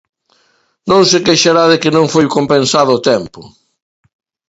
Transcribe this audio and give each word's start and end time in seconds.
¡Non 0.89 1.01
se 1.09 1.19
queixará 1.25 1.63
de 1.71 1.77
que 1.81 1.95
non 1.97 2.05
foi 2.13 2.25
compensado 2.37 2.91
o 2.95 3.03
tempo! 3.11 3.41